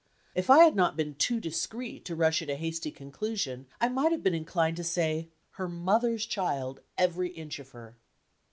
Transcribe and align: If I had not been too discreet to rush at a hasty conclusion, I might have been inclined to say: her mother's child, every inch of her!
If 0.33 0.49
I 0.49 0.63
had 0.63 0.75
not 0.75 0.97
been 0.97 1.13
too 1.13 1.39
discreet 1.39 2.05
to 2.05 2.15
rush 2.15 2.41
at 2.41 2.49
a 2.49 2.55
hasty 2.55 2.89
conclusion, 2.89 3.67
I 3.79 3.87
might 3.87 4.11
have 4.11 4.23
been 4.23 4.33
inclined 4.33 4.77
to 4.77 4.83
say: 4.83 5.29
her 5.51 5.69
mother's 5.69 6.25
child, 6.25 6.79
every 6.97 7.29
inch 7.33 7.59
of 7.59 7.69
her! 7.69 7.95